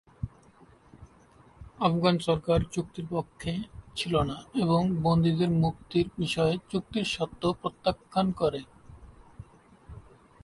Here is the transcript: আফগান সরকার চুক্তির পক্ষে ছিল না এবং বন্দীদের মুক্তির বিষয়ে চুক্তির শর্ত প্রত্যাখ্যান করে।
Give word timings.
আফগান 1.79 2.15
সরকার 2.19 2.59
চুক্তির 2.73 3.07
পক্ষে 3.11 3.51
ছিল 3.95 4.13
না 4.21 4.37
এবং 4.55 4.81
বন্দীদের 5.01 5.51
মুক্তির 5.63 6.07
বিষয়ে 6.17 6.55
চুক্তির 6.71 7.05
শর্ত 7.05 7.41
প্রত্যাখ্যান 7.61 8.27
করে। 8.31 8.61